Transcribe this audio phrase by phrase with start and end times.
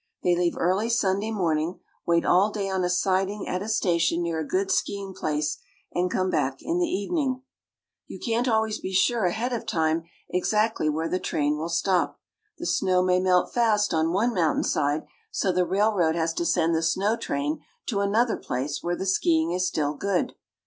[0.23, 4.39] They leave early Sunday morning, wait all day on a siding at a station near
[4.39, 5.59] a good skiing place,
[5.93, 7.43] and come back in the evening.
[8.07, 12.19] You can't always be sure ahead of time exactly where the train will stop.
[12.57, 16.81] The snow may melt fast on one mountainside, so the railroad has to send the
[16.81, 20.33] snow train to another place where the skiing is still good.